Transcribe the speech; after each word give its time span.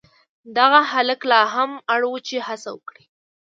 دغه 0.57 0.79
هلک 0.91 1.21
لا 1.31 1.41
هم 1.55 1.71
اړ 1.93 2.01
و 2.07 2.13
چې 2.27 2.35
هڅه 2.47 2.69
وکړي. 2.75 3.03